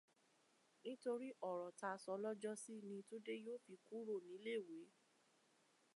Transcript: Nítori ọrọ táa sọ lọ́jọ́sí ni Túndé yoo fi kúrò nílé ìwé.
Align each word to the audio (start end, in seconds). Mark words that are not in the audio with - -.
Nítori 0.83 1.29
ọrọ 1.49 1.67
táa 1.79 1.95
sọ 2.03 2.13
lọ́jọ́sí 2.23 2.75
ni 2.89 2.97
Túndé 3.07 3.33
yoo 3.45 3.61
fi 3.65 3.73
kúrò 3.85 4.15
nílé 4.27 4.53
ìwé. 4.59 4.79